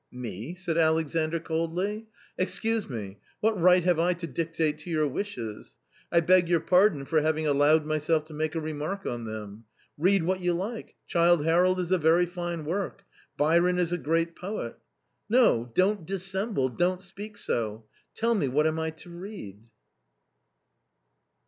[0.25, 2.07] "Me?" said Alexandr coldly,"
[2.45, 5.77] excuse me, what right have I to dictate to your wishes?
[6.11, 9.65] I beg your pardon for having allowed myself to make a remark on them.
[9.99, 13.03] Read what you like— Childe Harold is a very fine work.
[13.37, 14.75] Byron is a great poet!""
[15.29, 17.85] No, don't dissemble 1 don't speak so.
[18.15, 19.59] Tell me, what am I to read